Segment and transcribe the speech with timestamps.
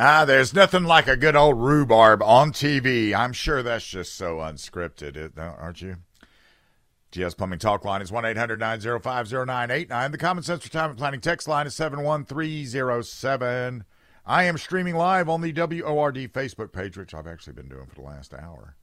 [0.00, 3.12] Ah, there's nothing like a good old rhubarb on TV.
[3.12, 5.96] I'm sure that's just so unscripted, aren't you?
[7.10, 10.12] GS Plumbing Talk line is 1 800 905 0989.
[10.12, 13.82] The Common Sense Retirement Planning text line is 71307.
[14.24, 17.96] I am streaming live on the WORD Facebook page, which I've actually been doing for
[17.96, 18.76] the last hour.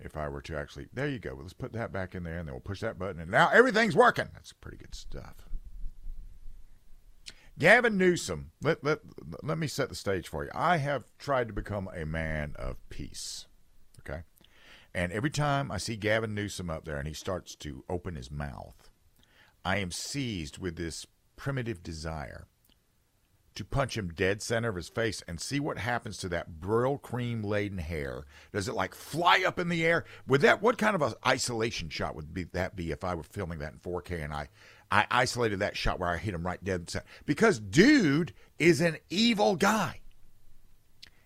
[0.00, 1.38] If I were to actually, there you go.
[1.40, 3.20] Let's put that back in there and then we'll push that button.
[3.20, 4.26] And now everything's working.
[4.34, 5.48] That's pretty good stuff.
[7.58, 8.98] Gavin Newsom, let, let,
[9.42, 10.50] let me set the stage for you.
[10.54, 13.46] I have tried to become a man of peace.
[14.00, 14.22] Okay.
[14.92, 18.30] And every time I see Gavin Newsom up there and he starts to open his
[18.30, 18.90] mouth,
[19.64, 22.46] I am seized with this primitive desire
[23.54, 27.44] to punch him dead center of his face and see what happens to that Brylcreem
[27.44, 28.24] laden hair.
[28.52, 30.04] Does it like fly up in the air?
[30.26, 33.22] Would that what kind of a isolation shot would be that be if I were
[33.22, 34.48] filming that in 4K and I
[34.90, 37.06] I isolated that shot where I hit him right dead center?
[37.26, 40.00] Because dude is an evil guy.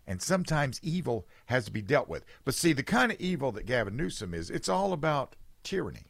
[0.06, 2.24] And sometimes evil has to be dealt with.
[2.44, 6.06] But see, the kind of evil that Gavin Newsom is, it's all about tyranny.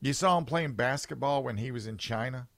[0.00, 2.48] You saw him playing basketball when he was in China.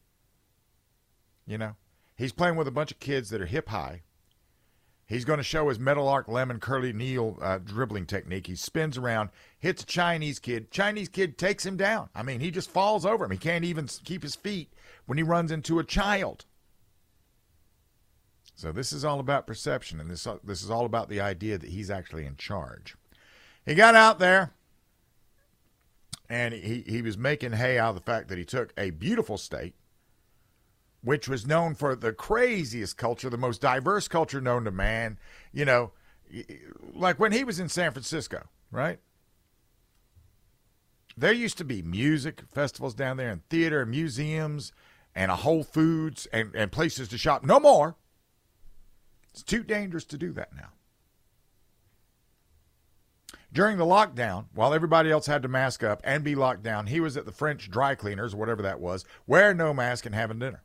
[1.46, 1.74] You know,
[2.16, 4.02] He's playing with a bunch of kids that are hip high.
[5.06, 8.46] He's going to show his Meadowlark Lemon Curly Neal uh, dribbling technique.
[8.46, 10.70] He spins around, hits a Chinese kid.
[10.70, 12.08] Chinese kid takes him down.
[12.14, 13.30] I mean, he just falls over him.
[13.30, 14.72] He can't even keep his feet
[15.06, 16.46] when he runs into a child.
[18.54, 21.70] So this is all about perception, and this this is all about the idea that
[21.70, 22.96] he's actually in charge.
[23.66, 24.52] He got out there,
[26.28, 29.36] and he he was making hay out of the fact that he took a beautiful
[29.36, 29.74] state
[31.02, 35.18] which was known for the craziest culture, the most diverse culture known to man.
[35.52, 35.92] You know,
[36.94, 38.98] like when he was in San Francisco, right?
[41.16, 44.72] There used to be music festivals down there and theater and museums
[45.14, 47.44] and a Whole Foods and, and places to shop.
[47.44, 47.96] No more.
[49.30, 50.68] It's too dangerous to do that now.
[53.52, 57.00] During the lockdown, while everybody else had to mask up and be locked down, he
[57.00, 60.62] was at the French dry cleaners, whatever that was, wearing no mask and having dinner.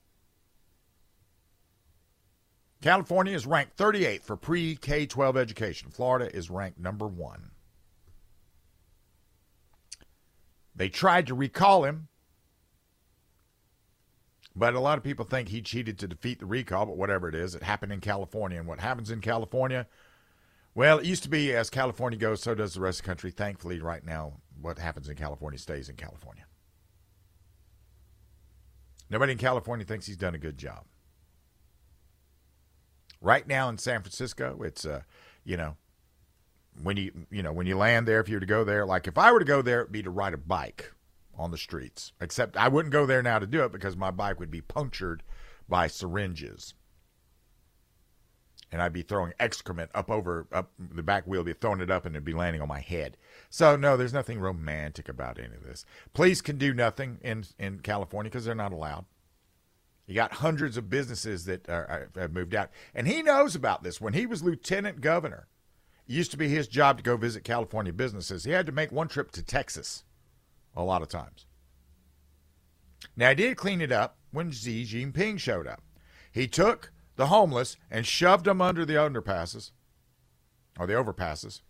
[2.81, 5.89] California is ranked 38th for pre K 12 education.
[5.89, 7.51] Florida is ranked number one.
[10.75, 12.07] They tried to recall him,
[14.55, 17.33] but a lot of people think he cheated to defeat the recall, but whatever it
[17.33, 18.59] is, it happened in California.
[18.59, 19.87] And what happens in California?
[20.75, 23.31] Well, it used to be as California goes, so does the rest of the country.
[23.31, 26.45] Thankfully, right now, what happens in California stays in California.
[29.09, 30.85] Nobody in California thinks he's done a good job.
[33.21, 35.01] Right now in San Francisco, it's uh,
[35.43, 35.75] you know,
[36.83, 39.07] when you you know when you land there, if you were to go there, like
[39.07, 40.93] if I were to go there, it'd be to ride a bike
[41.35, 42.11] on the streets.
[42.19, 45.23] Except I wouldn't go there now to do it because my bike would be punctured
[45.67, 46.73] by syringes.
[48.69, 52.05] And I'd be throwing excrement up over up the back wheel, be throwing it up,
[52.05, 53.15] and it'd be landing on my head.
[53.49, 55.85] So no, there's nothing romantic about any of this.
[56.13, 59.05] Police can do nothing in in California because they're not allowed.
[60.07, 62.71] You got hundreds of businesses that are, have moved out.
[62.95, 63.99] And he knows about this.
[63.99, 65.47] When he was lieutenant governor,
[66.07, 68.45] it used to be his job to go visit California businesses.
[68.45, 70.05] He had to make one trip to Texas
[70.75, 71.45] a lot of times.
[73.17, 75.81] Now, he did clean it up when Xi Jinping showed up.
[76.31, 79.71] He took the homeless and shoved them under the underpasses
[80.79, 81.61] or the overpasses,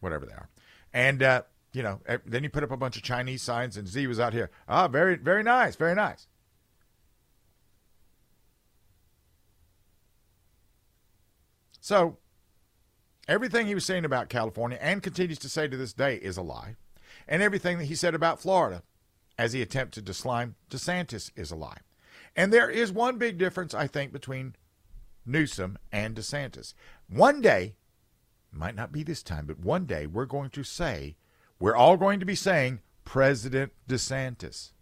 [0.00, 0.48] whatever they are.
[0.94, 1.42] And, uh,
[1.74, 4.32] you know, then he put up a bunch of Chinese signs, and Xi was out
[4.32, 4.50] here.
[4.66, 6.26] Ah, very, very nice, very nice.
[11.86, 12.16] So,
[13.28, 16.42] everything he was saying about California and continues to say to this day is a
[16.42, 16.74] lie.
[17.28, 18.82] And everything that he said about Florida
[19.38, 21.78] as he attempted to slime DeSantis is a lie.
[22.34, 24.56] And there is one big difference, I think, between
[25.24, 26.74] Newsom and DeSantis.
[27.08, 27.76] One day,
[28.50, 31.14] might not be this time, but one day we're going to say,
[31.60, 34.72] we're all going to be saying President DeSantis.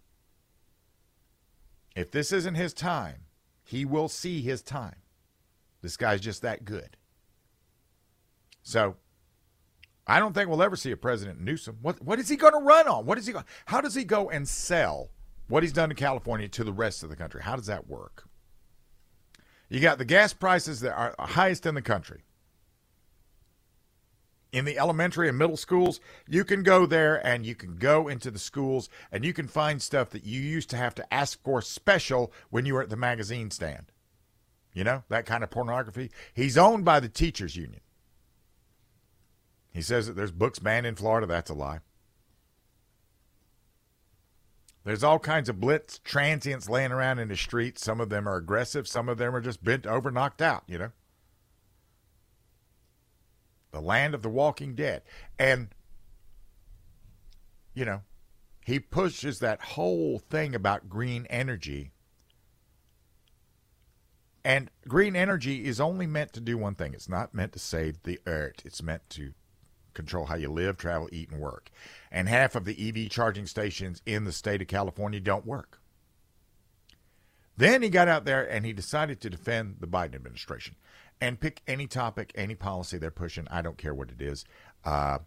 [1.95, 3.27] If this isn't his time,
[3.63, 5.04] he will see his time.
[5.85, 6.97] This guy's just that good.
[8.63, 8.97] So
[10.07, 11.77] I don't think we'll ever see a President Newsom.
[11.83, 13.05] What what is he going to run on?
[13.05, 13.45] What is he going?
[13.67, 15.11] How does he go and sell
[15.49, 17.43] what he's done in California to the rest of the country?
[17.43, 18.27] How does that work?
[19.69, 22.23] You got the gas prices that are highest in the country.
[24.53, 28.31] In the elementary and middle schools, you can go there and you can go into
[28.31, 31.61] the schools and you can find stuff that you used to have to ask for
[31.61, 33.93] special when you were at the magazine stand.
[34.75, 36.11] You know, that kind of pornography.
[36.35, 37.81] He's owned by the teachers union.
[39.73, 41.27] He says that there's books banned in Florida.
[41.27, 41.79] That's a lie.
[44.85, 47.83] There's all kinds of blitz transients laying around in the streets.
[47.83, 50.77] Some of them are aggressive, some of them are just bent over, knocked out, you
[50.77, 50.91] know.
[53.71, 55.03] The land of the walking dead.
[55.39, 55.69] And,
[57.73, 58.03] you know,
[58.65, 61.94] he pushes that whole thing about green energy.
[64.45, 68.03] And green energy is only meant to do one thing it's not meant to save
[68.03, 69.33] the earth, it's meant to
[69.95, 71.71] control how you live, travel, eat, and work.
[72.11, 75.81] And half of the EV charging stations in the state of California don't work.
[77.57, 80.75] Then he got out there and he decided to defend the Biden administration
[81.21, 83.47] and pick any topic, any policy they're pushing.
[83.51, 84.45] I don't care what it is.
[84.85, 85.19] Uh,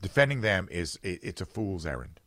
[0.00, 2.20] defending them is it's a fool's errand.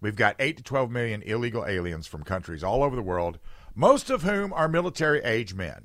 [0.00, 3.38] We've got 8 to 12 million illegal aliens from countries all over the world,
[3.76, 5.84] most of whom are military age men.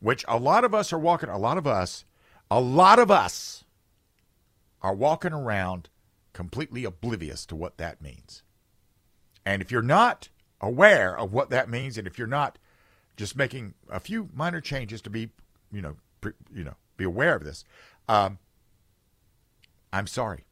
[0.00, 2.04] Which a lot of us are walking, a lot of us
[2.50, 3.64] a lot of us
[4.82, 5.88] are walking around
[6.32, 8.42] completely oblivious to what that means.
[9.44, 10.28] And if you're not
[10.60, 12.58] aware of what that means, and if you're not
[13.16, 15.30] just making a few minor changes to be,
[15.72, 17.64] you know, pre, you know, be aware of this,
[18.08, 18.38] um,
[19.92, 20.44] I'm sorry.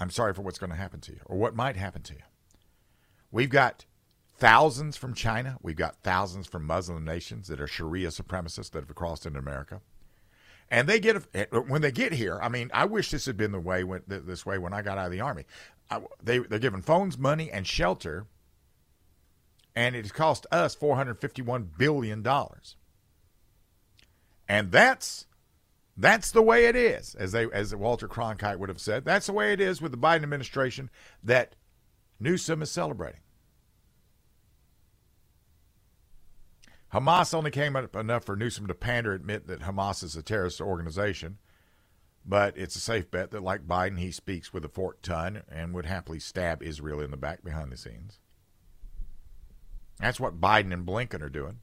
[0.00, 2.20] I'm sorry for what's going to happen to you or what might happen to you.
[3.30, 3.84] We've got
[4.36, 5.58] thousands from China.
[5.62, 9.80] We've got thousands from Muslim nations that are Sharia supremacists that have crossed into America
[10.70, 12.38] and they get eh, when they get here.
[12.42, 14.98] I mean, I wish this had been the way when, this way when I got
[14.98, 15.44] out of the army.
[15.90, 18.26] I, they they're given phones, money, and shelter,
[19.74, 22.76] and it cost us four hundred fifty one billion dollars.
[24.48, 25.26] And that's
[25.96, 29.04] that's the way it is, as they as Walter Cronkite would have said.
[29.04, 30.90] That's the way it is with the Biden administration
[31.22, 31.54] that
[32.20, 33.20] Newsom is celebrating.
[36.92, 40.60] Hamas only came up enough for Newsom to pander, admit that Hamas is a terrorist
[40.60, 41.38] organization.
[42.24, 45.72] But it's a safe bet that, like Biden, he speaks with a forked tongue and
[45.72, 48.18] would happily stab Israel in the back behind the scenes.
[49.98, 51.60] That's what Biden and Blinken are doing.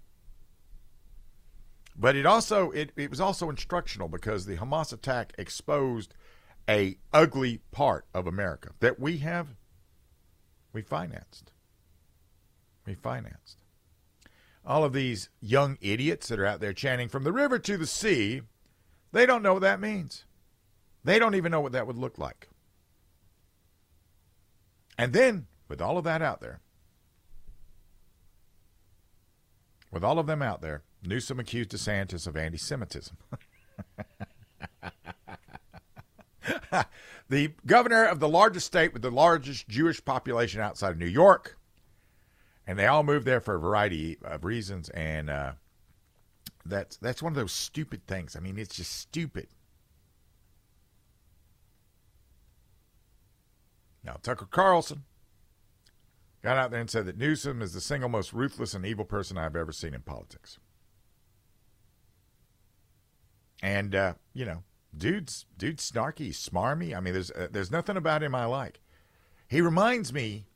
[1.96, 6.13] But it also it, it was also instructional because the Hamas attack exposed
[6.68, 9.56] a ugly part of America that we have
[10.75, 11.51] we financed.
[12.86, 13.63] We financed
[14.66, 17.86] all of these young idiots that are out there chanting from the river to the
[17.86, 18.42] sea,
[19.12, 20.25] they don't know what that means.
[21.04, 22.50] They don't even know what that would look like.
[24.98, 26.62] And then, with all of that out there,
[29.92, 33.18] with all of them out there, Newsom accused DeSantis of anti Semitism.
[37.30, 41.58] the governor of the largest state with the largest Jewish population outside of New York
[42.68, 45.54] and they all moved there for a variety of reasons, and uh,
[46.66, 48.36] that's that's one of those stupid things.
[48.36, 49.48] I mean, it's just stupid.
[54.04, 55.04] Now, Tucker Carlson
[56.44, 59.38] got out there and said that Newsom is the single most ruthless and evil person
[59.38, 60.60] I've ever seen in politics.
[63.64, 64.64] And uh, you know,
[64.98, 66.96] dude's dude's snarky, smarmy.
[66.96, 68.80] I mean, there's uh, there's nothing about him I like.
[69.48, 70.48] He reminds me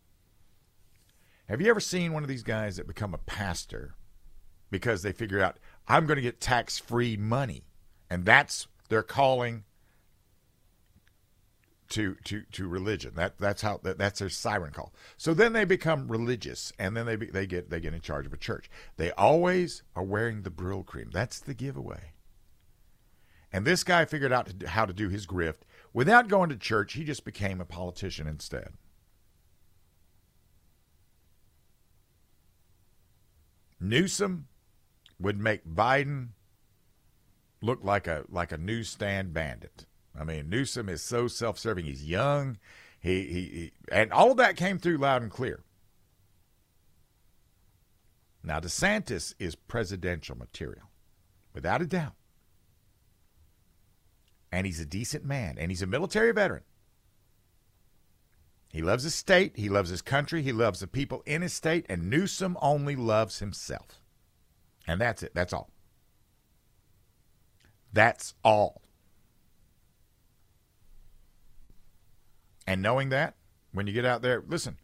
[1.48, 3.96] have you ever seen one of these guys that become a pastor
[4.70, 5.58] because they figure out
[5.88, 7.64] I'm going to get tax-free money,
[8.10, 9.64] and that's their calling
[11.90, 13.14] to to to religion.
[13.16, 14.94] That that's how that, that's their siren call.
[15.18, 18.26] So then they become religious, and then they be, they get they get in charge
[18.26, 18.70] of a church.
[18.98, 21.12] They always are wearing the Brylcreem.
[21.12, 22.14] That's the giveaway.
[23.52, 25.62] And this guy figured out how to do his grift
[25.94, 26.94] without going to church.
[26.94, 28.74] He just became a politician instead.
[33.80, 34.48] Newsom
[35.20, 36.30] would make Biden
[37.62, 39.86] look like a like a newsstand bandit.
[40.18, 41.86] I mean, Newsom is so self-serving.
[41.86, 42.58] He's young.
[43.00, 45.64] He, he, he and all of that came through loud and clear.
[48.44, 50.90] Now DeSantis is presidential material,
[51.54, 52.14] without a doubt.
[54.52, 56.64] And he's a decent man, and he's a military veteran.
[58.72, 61.86] He loves his state, he loves his country, he loves the people in his state,
[61.90, 64.02] and Newsom only loves himself.
[64.88, 65.34] And that's it.
[65.34, 65.70] That's all.
[67.92, 68.82] That's all.
[72.68, 73.36] And knowing that,
[73.72, 74.78] when you get out there, listen,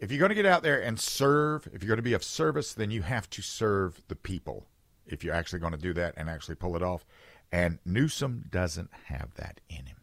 [0.00, 2.24] if you're going to get out there and serve, if you're going to be of
[2.24, 4.66] service, then you have to serve the people.
[5.06, 7.04] If you're actually going to do that and actually pull it off.
[7.52, 9.96] And Newsom doesn't have that in him.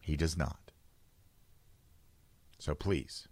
[0.00, 0.72] He does not.
[2.58, 3.28] So please,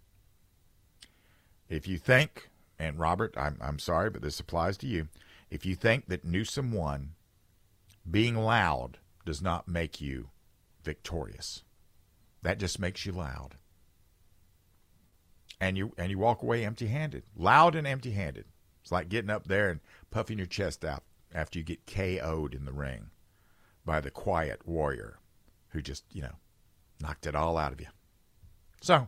[1.67, 5.07] if you think, and Robert, I'm, I'm sorry, but this applies to you.
[5.49, 7.13] If you think that Newsom won,
[8.09, 10.29] being loud does not make you
[10.83, 11.63] victorious.
[12.41, 13.55] that just makes you loud.
[15.59, 18.45] And you and you walk away empty-handed, loud and empty-handed.
[18.81, 22.65] It's like getting up there and puffing your chest out after you get KO'd in
[22.65, 23.11] the ring
[23.85, 25.19] by the quiet warrior
[25.69, 26.35] who just, you know,
[27.01, 27.87] knocked it all out of you.
[28.81, 29.07] So,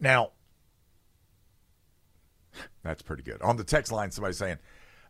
[0.00, 0.32] now,
[2.82, 3.40] that's pretty good.
[3.42, 4.58] On the text line, somebody's saying,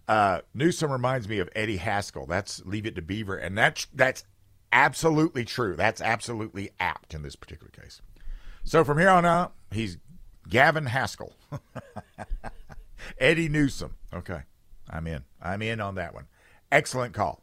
[0.06, 2.26] uh, Newsom reminds me of Eddie Haskell.
[2.26, 3.36] That's Leave It to Beaver.
[3.36, 4.24] And that's, that's
[4.72, 5.76] absolutely true.
[5.76, 8.00] That's absolutely apt in this particular case.
[8.64, 9.98] So from here on out, he's
[10.48, 11.34] Gavin Haskell.
[13.18, 13.96] Eddie Newsom.
[14.12, 14.42] Okay.
[14.90, 15.24] I'm in.
[15.40, 16.26] I'm in on that one.
[16.72, 17.42] Excellent call.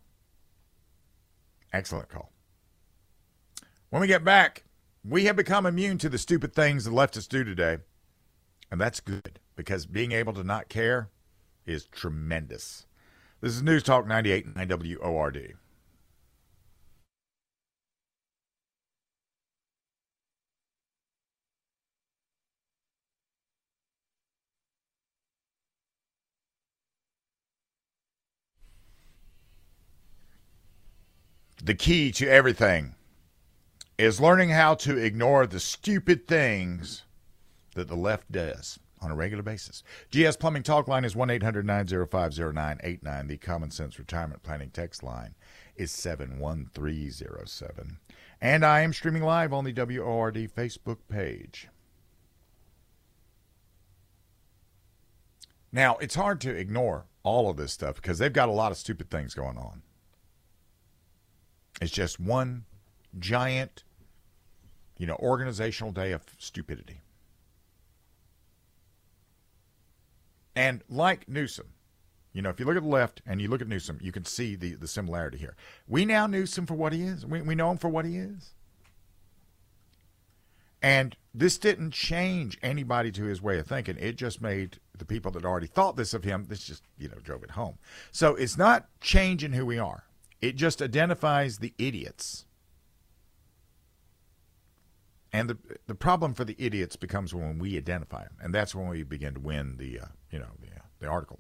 [1.72, 2.32] Excellent call.
[3.90, 4.64] When we get back,
[5.04, 7.78] we have become immune to the stupid things the leftists do today.
[8.72, 11.10] And that's good because being able to not care
[11.66, 12.86] is tremendous.
[13.42, 15.56] This is News Talk 98 and WORD.
[31.64, 32.96] The key to everything
[33.98, 37.04] is learning how to ignore the stupid things
[37.76, 39.84] that the left does on a regular basis.
[40.12, 43.28] GS Plumbing Talk line is 1 800 905 0989.
[43.28, 45.36] The Common Sense Retirement Planning text line
[45.76, 48.00] is 71307.
[48.42, 51.68] And I am streaming live on the WORD Facebook page.
[55.72, 58.78] Now, it's hard to ignore all of this stuff because they've got a lot of
[58.78, 59.82] stupid things going on.
[61.82, 62.66] It's just one
[63.20, 63.84] giant,
[64.98, 67.02] you know, organizational day of stupidity.
[70.56, 71.68] And like Newsom,
[72.32, 74.26] you know, if you look at the left and you look at Newsom, you can
[74.26, 75.56] see the, the similarity here.
[75.88, 77.26] We now Newsom for what he is.
[77.26, 78.54] We, we know him for what he is.
[80.82, 83.98] And this didn't change anybody to his way of thinking.
[84.00, 87.18] It just made the people that already thought this of him, this just, you know,
[87.24, 87.78] drove it home.
[88.12, 90.05] So it's not changing who we are.
[90.46, 92.46] It just identifies the idiots.
[95.34, 98.88] And the the problem for the idiots becomes when we identify them, and that's when
[98.88, 101.40] we begin to win the uh, you know the, uh, the article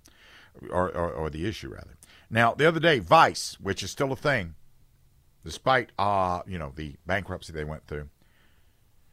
[0.72, 1.96] or, or, or the issue rather.
[2.32, 4.56] Now the other day, Vice, which is still a thing,
[5.44, 8.10] despite uh you know the bankruptcy they went through,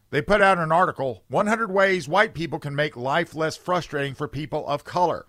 [0.09, 4.27] they put out an article: 100 ways white people can make life less frustrating for
[4.27, 5.27] people of color.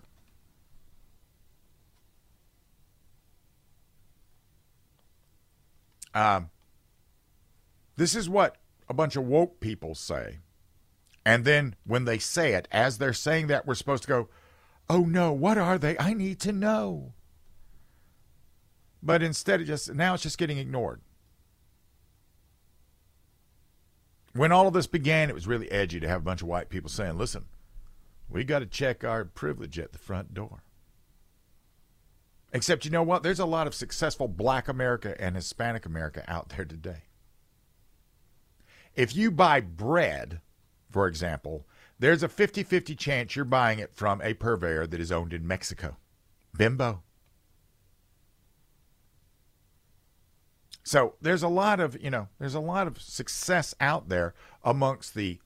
[6.14, 6.50] Um,
[7.96, 8.56] this is what
[8.88, 10.38] a bunch of woke people say.
[11.26, 14.28] And then when they say it, as they're saying that, we're supposed to go,
[14.88, 15.98] oh no, what are they?
[15.98, 17.14] I need to know.
[19.02, 21.00] But instead of just, now it's just getting ignored.
[24.32, 26.68] When all of this began, it was really edgy to have a bunch of white
[26.68, 27.44] people saying, listen,
[28.28, 30.62] we got to check our privilege at the front door.
[32.54, 33.24] Except, you know what?
[33.24, 37.02] There's a lot of successful black America and Hispanic America out there today.
[38.94, 40.40] If you buy bread,
[40.88, 41.66] for example,
[41.98, 45.48] there's a 50 50 chance you're buying it from a purveyor that is owned in
[45.48, 45.96] Mexico.
[46.56, 47.02] Bimbo.
[50.84, 54.32] So there's a lot of, you know, there's a lot of success out there
[54.62, 55.40] amongst the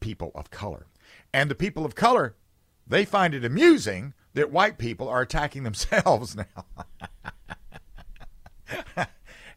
[0.00, 0.86] people of color.
[1.32, 2.36] And the people of color,
[2.86, 6.64] they find it amusing that white people are attacking themselves now.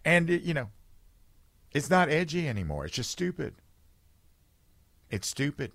[0.06, 0.70] and, you know,
[1.72, 2.86] it's not edgy anymore.
[2.86, 3.56] It's just stupid.
[5.10, 5.72] It's stupid.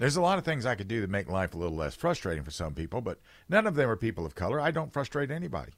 [0.00, 2.42] There's a lot of things I could do to make life a little less frustrating
[2.42, 3.20] for some people, but
[3.50, 4.58] none of them are people of color.
[4.58, 5.72] I don't frustrate anybody.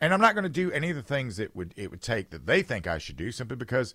[0.00, 2.30] And I'm not going to do any of the things that would it would take
[2.30, 3.94] that they think I should do simply because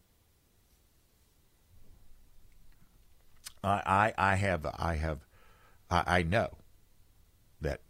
[3.67, 5.27] I I, I have I have
[5.91, 6.51] I, I know
[7.61, 7.81] that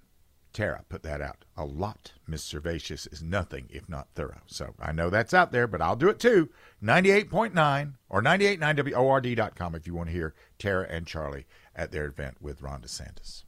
[0.52, 1.44] Tara put that out.
[1.56, 4.40] A lot, Miss Servatius, is nothing if not thorough.
[4.46, 6.48] So I know that's out there, but I'll do it too.
[6.82, 12.62] 98.9 or 989WORD.com if you want to hear Tara and Charlie at their event with
[12.62, 13.44] Ron DeSantis.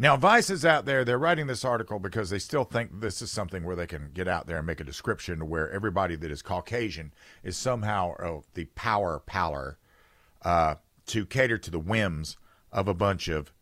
[0.00, 1.04] Now, Vice is out there.
[1.04, 4.26] They're writing this article because they still think this is something where they can get
[4.26, 7.12] out there and make a description to where everybody that is Caucasian
[7.44, 9.78] is somehow oh, the power power
[10.40, 12.38] uh, to cater to the whims
[12.72, 13.52] of a bunch of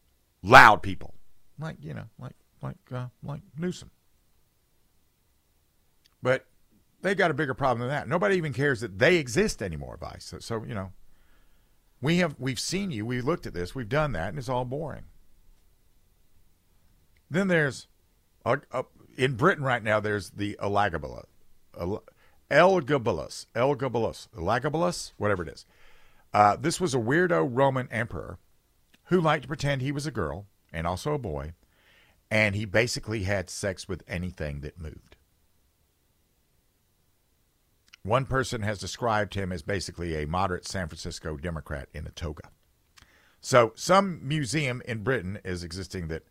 [0.40, 1.14] loud people,
[1.58, 3.90] like you know, like like uh, like Newsom.
[6.22, 6.46] But
[7.02, 8.08] they got a bigger problem than that.
[8.08, 10.26] Nobody even cares that they exist anymore, Vice.
[10.26, 10.92] So, so you know,
[12.00, 13.04] we have we've seen you.
[13.04, 13.74] We looked at this.
[13.74, 15.06] We've done that, and it's all boring.
[17.30, 17.86] Then there's
[18.44, 18.84] uh, uh,
[19.16, 20.00] in Britain right now.
[20.00, 21.26] There's the Elagabalus,
[22.50, 25.66] Elgabalus, Elgabalus, Elagabalus, whatever it is.
[26.32, 28.38] Uh, this was a weirdo Roman emperor
[29.04, 31.52] who liked to pretend he was a girl and also a boy,
[32.30, 35.16] and he basically had sex with anything that moved.
[38.02, 42.50] One person has described him as basically a moderate San Francisco Democrat in a toga.
[43.40, 46.24] So, some museum in Britain is existing that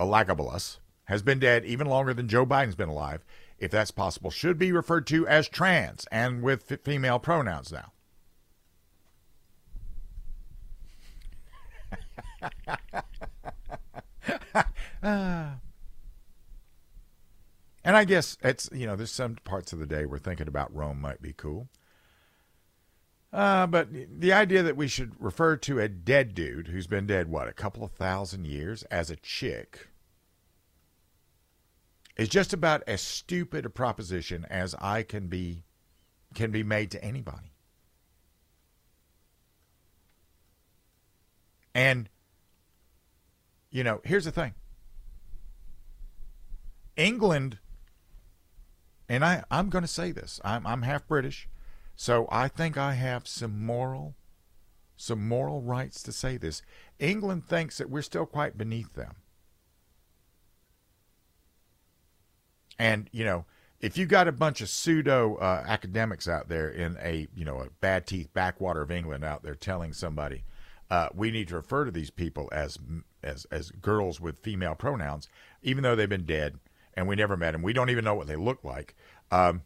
[0.00, 3.24] Elagabalus has been dead even longer than Joe Biden's been alive,
[3.58, 7.92] if that's possible, should be referred to as trans and with female pronouns now.
[15.02, 15.60] and
[17.84, 21.00] I guess it's, you know, there's some parts of the day where thinking about Rome
[21.00, 21.68] might be cool.
[23.32, 27.28] Uh, but the idea that we should refer to a dead dude who's been dead,
[27.28, 29.88] what, a couple of thousand years as a chick
[32.16, 35.64] is just about as stupid a proposition as I can be
[36.34, 37.52] can be made to anybody.
[41.74, 42.08] And
[43.70, 44.52] you know, here's the thing.
[46.96, 47.58] England
[49.08, 50.38] and I I'm going to say this.
[50.44, 51.48] I'm I'm half British,
[51.96, 54.14] so I think I have some moral
[54.96, 56.62] some moral rights to say this.
[57.00, 59.16] England thinks that we're still quite beneath them.
[62.78, 63.44] And, you know,
[63.80, 67.60] if you got a bunch of pseudo uh, academics out there in a, you know,
[67.60, 70.44] a bad teeth backwater of England out there telling somebody,
[70.88, 72.78] uh, we need to refer to these people as,
[73.24, 75.28] as, as girls with female pronouns,
[75.62, 76.60] even though they've been dead
[76.94, 77.62] and we never met them.
[77.62, 78.94] We don't even know what they look like.
[79.32, 79.62] Um,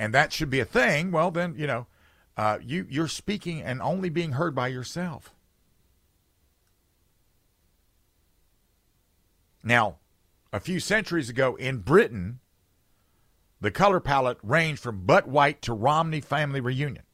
[0.00, 1.12] and that should be a thing.
[1.12, 1.86] Well, then, you know,
[2.34, 5.34] uh, you, you're speaking and only being heard by yourself.
[9.62, 9.98] Now,
[10.54, 12.40] a few centuries ago in Britain,
[13.60, 17.04] the color palette ranged from butt white to Romney family reunion.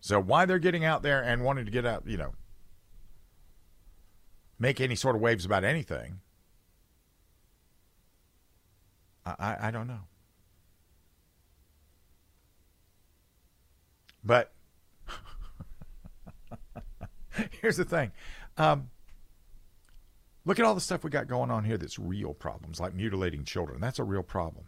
[0.00, 2.32] So why they're getting out there and wanting to get out, you know,
[4.58, 6.20] make any sort of waves about anything,
[9.26, 10.04] I, I, I don't know.
[14.24, 14.52] But
[17.60, 18.12] here's the thing.
[18.56, 18.88] Um,
[20.48, 23.44] Look at all the stuff we got going on here that's real problems, like mutilating
[23.44, 23.82] children.
[23.82, 24.64] That's a real problem.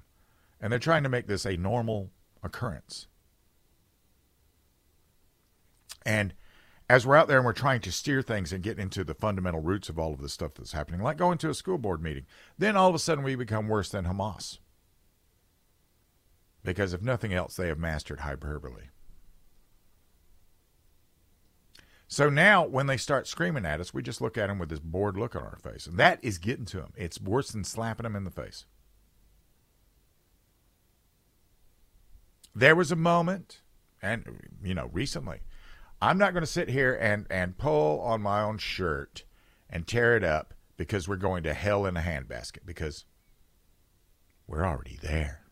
[0.60, 2.10] And they're trying to make this a normal
[2.42, 3.06] occurrence.
[6.04, 6.34] And
[6.90, 9.62] as we're out there and we're trying to steer things and get into the fundamental
[9.62, 12.26] roots of all of the stuff that's happening, like going to a school board meeting,
[12.58, 14.58] then all of a sudden we become worse than Hamas.
[16.62, 18.88] Because if nothing else, they have mastered hyperbole.
[22.12, 24.80] So now, when they start screaming at us, we just look at them with this
[24.80, 25.86] bored look on our face.
[25.86, 26.92] And that is getting to them.
[26.96, 28.66] It's worse than slapping them in the face.
[32.52, 33.60] There was a moment,
[34.02, 34.24] and,
[34.60, 35.38] you know, recently,
[36.02, 39.22] I'm not going to sit here and, and pull on my own shirt
[39.70, 43.04] and tear it up because we're going to hell in a handbasket because
[44.48, 45.42] we're already there.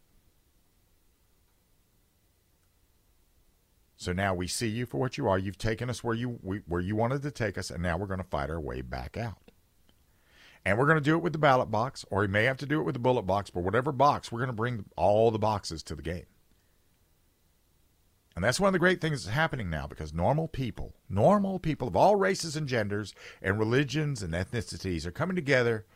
[3.99, 5.37] So now we see you for what you are.
[5.39, 8.07] You've taken us where you we, where you wanted to take us, and now we're
[8.07, 9.51] going to fight our way back out.
[10.65, 12.67] And we're going to do it with the ballot box, or we may have to
[12.67, 15.39] do it with the bullet box, but whatever box, we're going to bring all the
[15.39, 16.27] boxes to the game.
[18.37, 21.89] And that's one of the great things that's happening now because normal people, normal people
[21.89, 25.87] of all races and genders and religions and ethnicities are coming together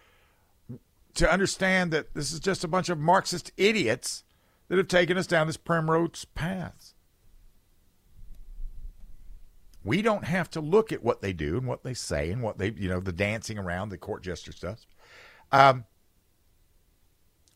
[1.14, 4.24] to understand that this is just a bunch of Marxist idiots
[4.66, 6.91] that have taken us down this primrose path.
[9.84, 12.58] We don't have to look at what they do and what they say and what
[12.58, 14.86] they, you know, the dancing around, the court jester stuff.
[15.50, 15.84] Um,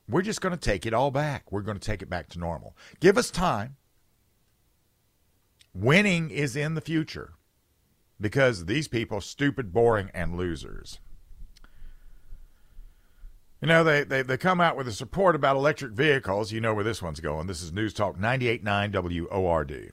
[0.09, 1.51] we're just going to take it all back.
[1.51, 2.77] We're going to take it back to normal.
[3.01, 3.77] Give us time.
[5.75, 7.35] Winning is in the future
[8.21, 11.01] because these people are stupid, boring, and losers.
[13.61, 16.53] You know, they, they, they come out with a report about electric vehicles.
[16.53, 17.47] You know where this one's going.
[17.47, 19.93] This is News Talk 98.9 WORD.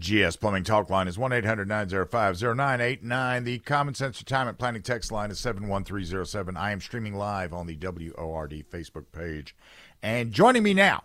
[0.00, 3.44] GS Plumbing Talk Line is 1 800 905 0989.
[3.44, 6.56] The Common Sense Retirement Planning text line is 71307.
[6.56, 9.54] I am streaming live on the WORD Facebook page.
[10.02, 11.02] And joining me now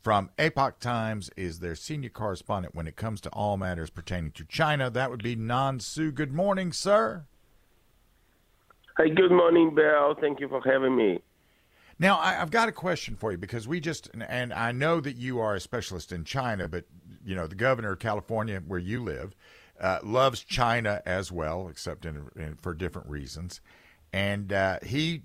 [0.00, 4.44] from Epoch Times is their senior correspondent when it comes to all matters pertaining to
[4.46, 4.88] China.
[4.88, 6.10] That would be Nan Su.
[6.12, 7.26] Good morning, sir.
[8.96, 10.14] Hey, good morning, Bill.
[10.18, 11.20] Thank you for having me.
[11.98, 15.16] Now, I, have got a question for you because we just, and I know that
[15.16, 16.84] you are a specialist in China, but,
[17.26, 19.34] you know, the governor of California, where you live,
[19.80, 23.60] uh, loves China as well, except in, in for different reasons.
[24.12, 25.22] And uh, he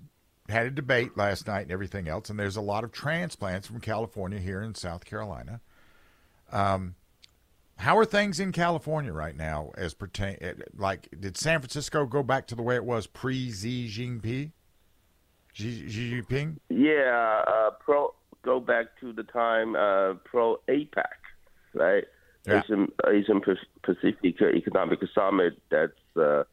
[0.48, 3.80] had a debate last night and everything else, and there's a lot of transplants from
[3.80, 5.60] California here in South Carolina.
[6.50, 6.96] Um,
[7.76, 10.36] how are things in California right now as pertain?
[10.76, 14.52] Like, did San Francisco go back to the way it was pre Xi Jinping?
[15.52, 16.58] Xi, Jinping?
[16.68, 21.04] Yeah, uh, pro go back to the time uh, pro APEC,
[21.74, 22.04] right?
[22.46, 22.62] Yeah.
[22.64, 23.40] Asian Asian
[23.82, 25.54] Pacific Economic Summit.
[25.70, 26.44] That's uh,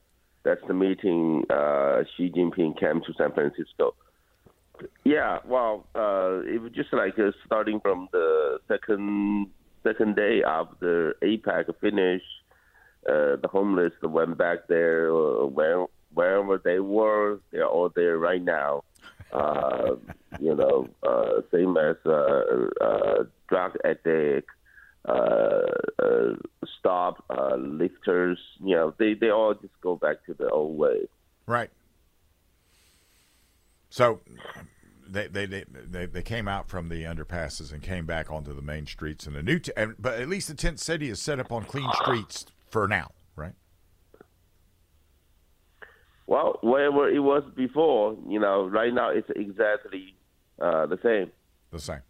[0.44, 3.96] that's the meeting uh, Xi Jinping came to San Francisco.
[5.04, 9.48] Yeah, well, uh, it was just like uh, starting from the second
[9.84, 12.26] second day after APEC finished.
[13.08, 18.44] Uh, the homeless went back there, uh, where, wherever they were, they're all there right
[18.44, 18.84] now.
[19.32, 19.96] Uh,
[20.40, 24.50] you know, uh, same as uh, uh, drug addict,
[25.08, 25.62] uh,
[26.02, 26.36] uh,
[26.80, 28.40] stop uh, lifters.
[28.60, 31.08] You know, they they all just go back to the old way.
[31.46, 31.70] Right.
[33.90, 34.22] So
[35.08, 38.86] they, they they they came out from the underpasses and came back onto the main
[38.86, 41.52] streets and the new t- and, but at least the tent city is set up
[41.52, 43.54] on clean streets for now right
[46.30, 50.14] well, wherever it was before, you know, right now it's exactly
[50.62, 51.32] uh, the same.
[51.72, 52.02] The same.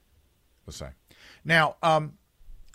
[0.65, 0.91] The same.
[1.45, 2.17] Now, um,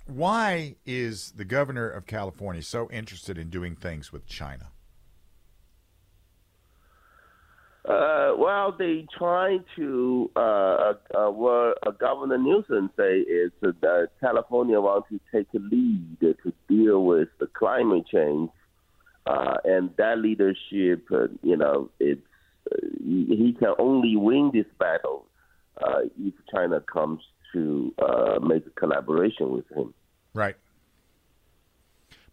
[0.06, 4.70] why is the governor of California so interested in doing things with China?
[7.86, 14.80] Uh, well, they try to uh, uh, uh what Governor Newsom say is that California
[14.80, 18.50] wants to take a lead to deal with the climate change
[19.26, 22.20] uh, and that leadership, uh, you know, it's
[22.70, 25.26] uh, he can only win this battle
[25.82, 27.20] uh, if China comes
[27.54, 29.94] to uh, make a collaboration with him.
[30.34, 30.56] Right.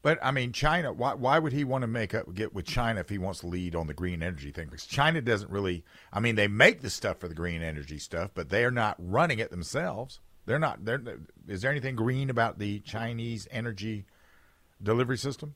[0.02, 0.92] But I mean, China.
[0.92, 1.14] Why?
[1.14, 3.76] Why would he want to make up get with China if he wants to lead
[3.76, 4.66] on the green energy thing?
[4.66, 5.84] Because China doesn't really.
[6.12, 8.96] I mean, they make the stuff for the green energy stuff, but they are not
[9.00, 10.20] running it themselves.
[10.48, 10.86] They're not.
[10.86, 11.02] They're,
[11.48, 14.06] is there anything green about the Chinese energy
[14.82, 15.54] delivery system?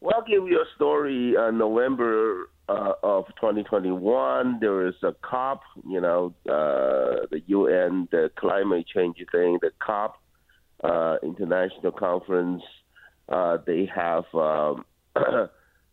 [0.00, 1.34] Well, I'll give you a story.
[1.34, 8.30] Uh, November uh, of 2021, there was a COP, you know, uh, the UN, the
[8.36, 10.16] climate change thing, the COP
[10.82, 12.62] uh, international conference.
[13.28, 14.84] Uh, they have um,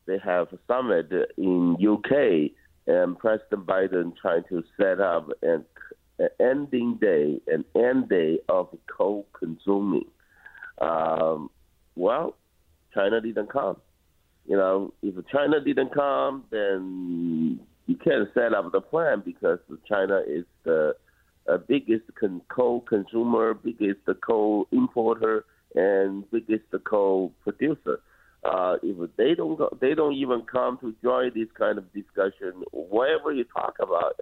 [0.07, 2.51] they have a summit in UK,
[2.87, 5.65] and President Biden trying to set up an,
[6.19, 10.05] an ending day, an end day of coal consuming.
[10.79, 11.49] Um,
[11.95, 12.35] well,
[12.93, 13.77] China didn't come.
[14.45, 20.21] You know, if China didn't come, then you can't set up the plan because China
[20.27, 20.95] is the
[21.49, 27.99] uh, biggest con- coal consumer, biggest coal importer, and biggest coal producer.
[28.43, 32.63] Uh, if they don't go, they don't even come to join this kind of discussion,
[32.71, 34.19] whatever you talk about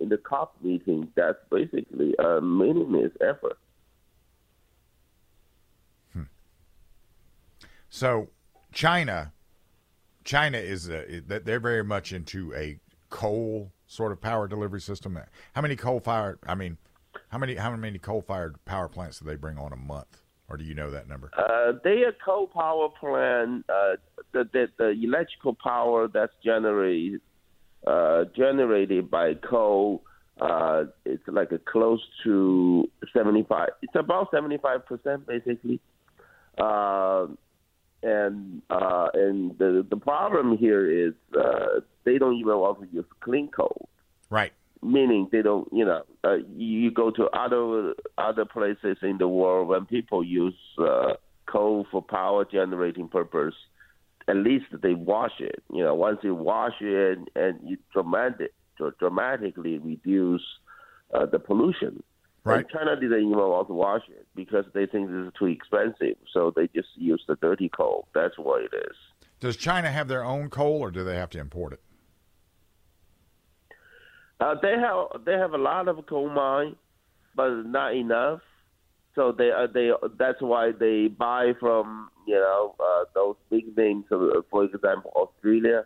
[0.00, 3.58] in the COP meeting, that's basically a meaningless effort.
[6.12, 6.22] Hmm.
[7.90, 8.28] So,
[8.72, 9.32] China
[10.24, 12.78] China is a, they're very much into a
[13.08, 15.18] coal sort of power delivery system.
[15.54, 16.38] How many coal fired?
[16.46, 16.78] I mean,
[17.28, 20.22] how many how many coal fired power plants do they bring on a month?
[20.48, 21.30] Or do you know that number?
[21.36, 23.64] Uh, they a coal power plant.
[23.68, 23.96] Uh,
[24.32, 27.20] the, the, the electrical power that's generated
[27.86, 30.02] uh, generated by coal.
[30.40, 33.68] Uh, it's like a close to seventy five.
[33.82, 35.80] It's about seventy five percent basically.
[36.58, 37.26] Uh,
[38.02, 43.04] and uh, and the the problem here is uh, they don't even want to use
[43.20, 43.88] clean coal.
[44.30, 44.52] Right.
[44.82, 49.68] Meaning they don't, you know, uh, you go to other other places in the world
[49.68, 51.14] when people use uh,
[51.46, 53.54] coal for power generating purpose,
[54.28, 55.62] at least they wash it.
[55.72, 58.54] You know, once you wash it and you dramatic,
[58.98, 60.42] dramatically reduce
[61.12, 62.02] uh, the pollution.
[62.44, 62.66] Right.
[62.70, 66.52] China didn't even want to wash it because they think this is too expensive, so
[66.56, 68.08] they just use the dirty coal.
[68.14, 68.96] That's what it is.
[69.40, 71.80] Does China have their own coal, or do they have to import it?
[74.40, 76.76] Uh, they have they have a lot of coal mine,
[77.34, 78.40] but not enough.
[79.14, 84.04] so they uh, they that's why they buy from you know uh, those big names.
[84.10, 85.84] Uh, for example, Australia,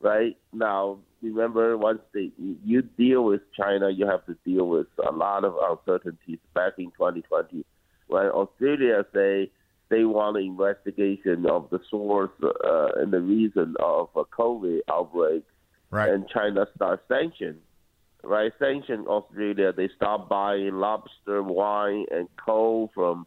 [0.00, 0.98] right now.
[1.22, 5.54] Remember, once they, you deal with China, you have to deal with a lot of
[5.60, 6.38] uncertainties.
[6.54, 7.64] Back in 2020,
[8.08, 9.50] when Australia say
[9.90, 15.44] they want an investigation of the source uh, and the reason of a COVID outbreak,
[15.90, 16.08] right.
[16.08, 17.58] and China start sanction,
[18.22, 18.52] right?
[18.58, 19.72] Sanction Australia.
[19.72, 23.26] They stop buying lobster, wine, and coal from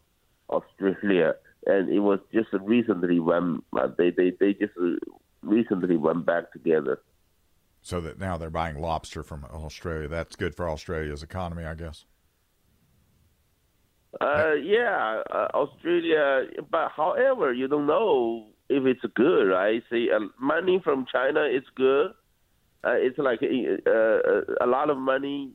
[0.49, 4.73] Australia, and it was just recently when uh, they they they just
[5.41, 7.01] recently went back together.
[7.83, 10.07] So that now they're buying lobster from Australia.
[10.07, 12.05] That's good for Australia's economy, I guess.
[14.21, 16.47] Uh, yeah, uh, Australia.
[16.71, 19.83] But however, you don't know if it's good, right?
[19.89, 22.11] See, uh, money from China is good.
[22.85, 25.51] Uh, it's like uh, uh, a lot of money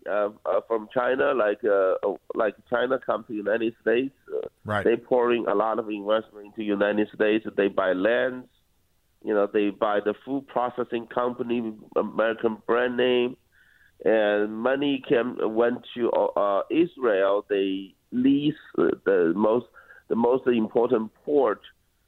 [0.66, 1.94] from China, like uh,
[2.34, 4.14] like China come to the United States.
[4.34, 4.84] Uh, right.
[4.84, 7.46] They pouring a lot of investment into the United States.
[7.56, 8.48] They buy lands.
[9.24, 13.36] You know, they buy the food processing company, American brand name,
[14.04, 17.44] and money came went to uh, Israel.
[17.48, 19.66] They lease the most
[20.08, 21.60] the most important port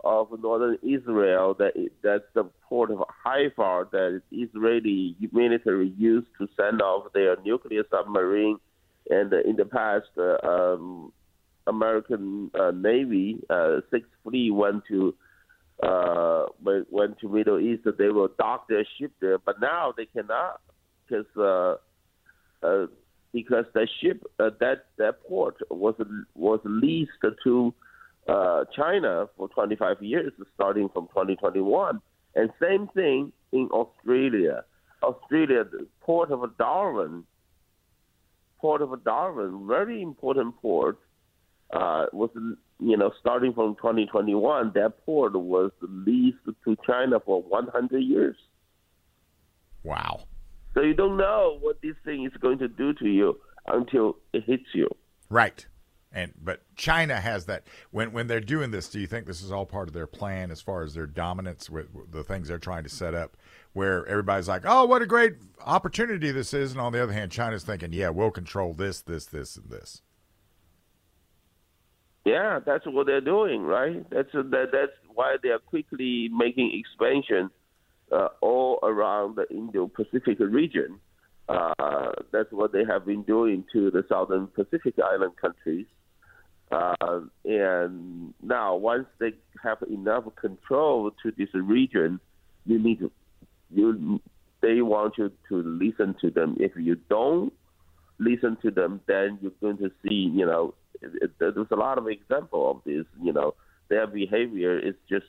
[0.04, 1.54] of northern Israel.
[1.54, 7.82] That that's the port of Haifa that Israeli military used to send off their nuclear
[7.90, 8.58] submarine.
[9.08, 11.12] And in the past, uh, um,
[11.66, 15.14] American uh, Navy uh, Sixth Fleet went to
[15.82, 17.82] uh, went to Middle East.
[17.98, 20.60] They will dock their ship there, but now they cannot
[21.06, 22.86] because uh, uh,
[23.32, 25.94] because the ship uh, that that port was
[26.34, 27.10] was leased
[27.44, 27.74] to
[28.28, 32.00] uh, China for 25 years, starting from 2021.
[32.34, 34.64] And same thing in Australia.
[35.02, 37.24] Australia, the port of Darwin,
[38.60, 40.98] port of Darwin, very important port,
[41.72, 42.30] uh, was
[42.80, 44.72] you know starting from 2021.
[44.74, 48.36] That port was leased to China for 100 years.
[49.82, 50.24] Wow.
[50.74, 54.44] So you don't know what this thing is going to do to you until it
[54.44, 54.88] hits you.
[55.28, 55.66] Right.
[56.12, 58.88] And but China has that when when they're doing this.
[58.88, 61.70] Do you think this is all part of their plan as far as their dominance
[61.70, 63.36] with, with the things they're trying to set up?
[63.74, 67.30] Where everybody's like, "Oh, what a great opportunity this is," and on the other hand,
[67.30, 70.02] China's thinking, "Yeah, we'll control this, this, this, and this."
[72.24, 74.04] Yeah, that's what they're doing, right?
[74.10, 77.50] That's that, that's why they are quickly making expansion
[78.12, 81.00] uh, all around the Indo-Pacific region.
[81.48, 85.86] Uh, that's what they have been doing to the Southern Pacific Island countries.
[86.70, 92.20] Uh, and now, once they have enough control to this region,
[92.66, 93.10] you need to,
[93.74, 94.20] you,
[94.60, 96.56] they want you to listen to them.
[96.60, 97.52] If you don't
[98.18, 101.98] listen to them, then you're going to see, you know, it, it, there's a lot
[101.98, 103.06] of example of this.
[103.22, 103.54] You know,
[103.88, 105.26] their behavior is just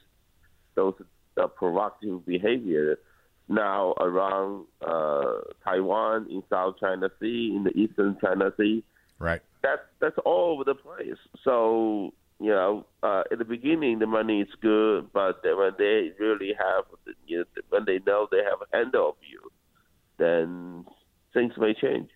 [0.76, 0.96] those
[1.42, 3.00] uh, provocative behavior
[3.48, 8.84] now around uh, Taiwan, in South China Sea, in the Eastern China Sea.
[9.20, 9.42] Right.
[9.62, 11.20] That's that's all over the place.
[11.44, 16.54] So you know, uh, in the beginning, the money is good, but when they really
[16.58, 16.86] have,
[17.28, 19.52] you know, when they know they have a handle of you,
[20.18, 20.86] then
[21.36, 22.10] things may change.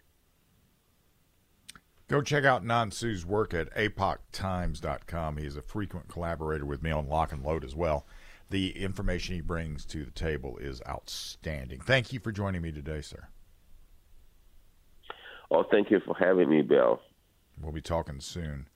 [2.07, 5.37] Go check out Nan Su's work at epochtimes.com.
[5.37, 8.05] He's a frequent collaborator with me on Lock and Load as well
[8.49, 11.79] the information he brings to the table is outstanding.
[11.81, 13.27] Thank you for joining me today, sir.
[15.51, 16.99] Oh, thank you for having me, Bill.
[17.59, 18.67] We'll be talking soon.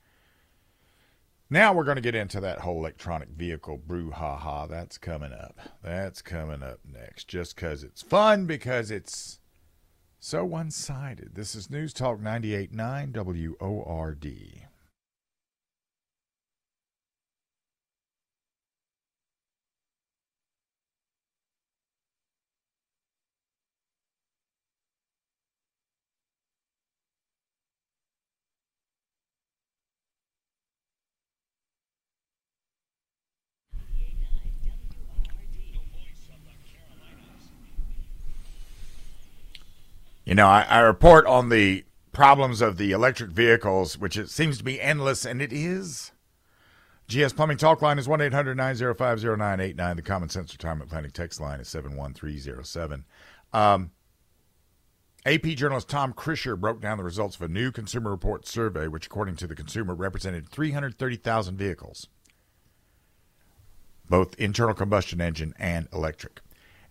[1.49, 4.69] Now we're going to get into that whole electronic vehicle brouhaha.
[4.69, 5.59] That's coming up.
[5.83, 7.27] That's coming up next.
[7.27, 9.39] Just because it's fun, because it's
[10.19, 11.35] so one sided.
[11.35, 14.68] This is News Talk 98.9 WORD.
[40.29, 44.59] You know, I, I report on the problems of the electric vehicles, which it seems
[44.59, 46.11] to be endless, and it is.
[47.07, 49.95] GS Plumbing Talk line is 1 800 905 0989.
[49.95, 53.05] The Common Sense Retirement Planning text line is 71307.
[53.53, 53.89] Um,
[55.25, 59.07] AP journalist Tom Krisher broke down the results of a new Consumer Report survey, which,
[59.07, 62.07] according to the consumer, represented 330,000 vehicles,
[64.07, 66.41] both internal combustion engine and electric.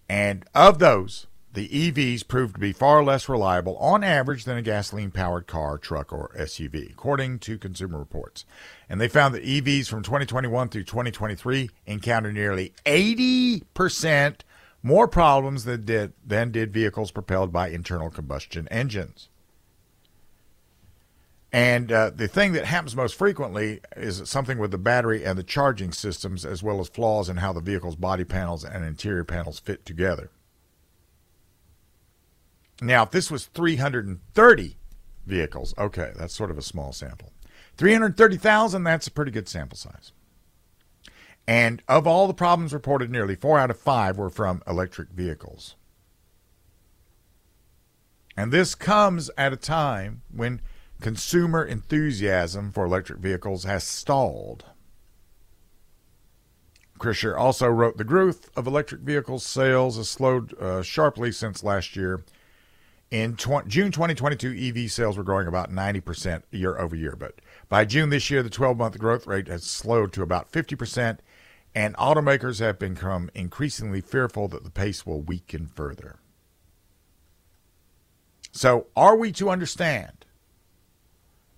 [0.09, 4.63] And of those, the EVs proved to be far less reliable on average than a
[4.63, 8.45] gasoline powered car, truck, or SUV, according to Consumer Reports.
[8.89, 14.41] And they found that EVs from 2021 through 2023 encountered nearly 80%
[14.83, 19.29] more problems than did, than did vehicles propelled by internal combustion engines.
[21.51, 25.43] And uh, the thing that happens most frequently is something with the battery and the
[25.43, 29.59] charging systems, as well as flaws in how the vehicle's body panels and interior panels
[29.59, 30.31] fit together.
[32.81, 34.77] Now, if this was 330
[35.27, 37.33] vehicles, okay, that's sort of a small sample.
[37.77, 40.13] 330,000, that's a pretty good sample size.
[41.47, 45.77] And of all the problems reported, nearly four out of five were from electric vehicles.
[48.37, 50.61] And this comes at a time when
[51.01, 54.67] consumer enthusiasm for electric vehicles has stalled.
[56.99, 61.97] Krisher also wrote the growth of electric vehicles sales has slowed uh, sharply since last
[61.97, 62.25] year.
[63.11, 67.37] In June 2022, EV sales were growing about 90% year over year, but
[67.69, 71.19] by June this year, the 12 month growth rate has slowed to about 50%,
[71.75, 76.19] and automakers have become increasingly fearful that the pace will weaken further.
[78.53, 80.27] So, are we to understand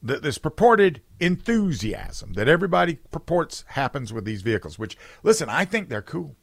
[0.03, 5.89] that this purported enthusiasm that everybody purports happens with these vehicles, which, listen, I think
[5.89, 6.37] they're cool.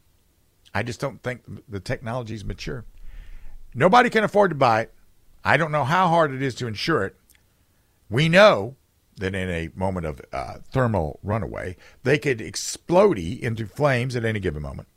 [0.74, 2.84] I just don't think the technology is mature.
[3.74, 4.94] Nobody can afford to buy it.
[5.44, 7.16] I don't know how hard it is to insure it.
[8.10, 8.76] We know
[9.16, 14.40] that in a moment of uh, thermal runaway, they could explode into flames at any
[14.40, 14.88] given moment.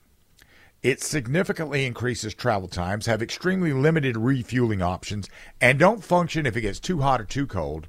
[0.84, 6.62] It significantly increases travel times, have extremely limited refueling options, and don't function if it
[6.62, 7.88] gets too hot or too cold.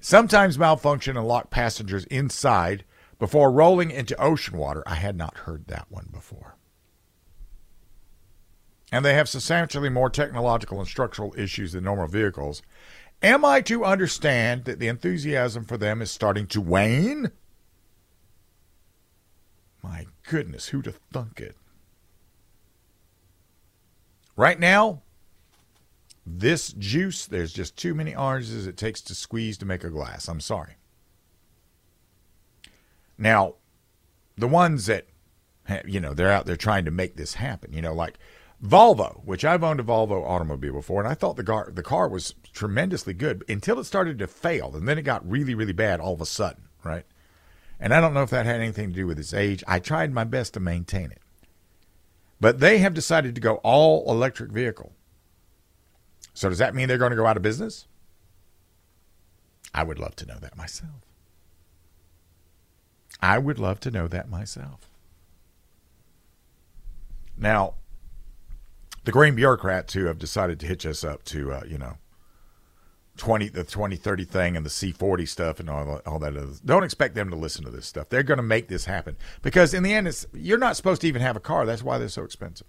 [0.00, 2.84] Sometimes malfunction and lock passengers inside
[3.18, 4.82] before rolling into ocean water.
[4.86, 6.56] I had not heard that one before.
[8.92, 12.62] And they have substantially more technological and structural issues than normal vehicles
[13.22, 17.30] Am I to understand that the enthusiasm for them is starting to wane?
[19.80, 21.56] My goodness, who'd thunk it?
[24.34, 25.02] Right now,
[26.26, 30.28] this juice, there's just too many oranges it takes to squeeze to make a glass.
[30.28, 30.74] I'm sorry.
[33.16, 33.54] Now,
[34.36, 35.06] the ones that,
[35.84, 38.18] you know, they're out there trying to make this happen, you know, like
[38.64, 42.08] Volvo, which I've owned a Volvo automobile before, and I thought the car the car
[42.08, 45.98] was tremendously good until it started to fail, and then it got really really bad
[45.98, 47.04] all of a sudden, right?
[47.80, 49.64] And I don't know if that had anything to do with its age.
[49.66, 51.20] I tried my best to maintain it,
[52.40, 54.92] but they have decided to go all electric vehicle.
[56.34, 57.88] So does that mean they're going to go out of business?
[59.74, 61.02] I would love to know that myself.
[63.20, 64.88] I would love to know that myself.
[67.36, 67.74] Now,
[69.04, 71.96] the green bureaucrats who have decided to hitch us up to, uh, you know,
[73.18, 77.14] 20 the 2030 thing and the C40 stuff and all, all that other, don't expect
[77.14, 78.08] them to listen to this stuff.
[78.08, 81.08] They're going to make this happen because in the end it's you're not supposed to
[81.08, 81.66] even have a car.
[81.66, 82.68] That's why they're so expensive.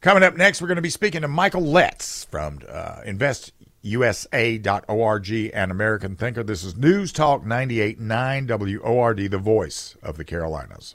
[0.00, 5.72] Coming up next, we're going to be speaking to Michael Letts from uh, investusa.org and
[5.72, 6.44] American Thinker.
[6.44, 10.94] This is News Talk 98.9 WORD, the voice of the Carolinas.